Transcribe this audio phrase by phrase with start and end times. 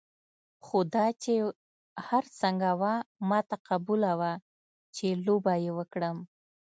[0.65, 1.33] خو دا چې
[2.07, 2.93] هر څنګه وه
[3.29, 4.33] ما ته قبوله وه
[4.95, 6.17] چې لوبه یې وکړم.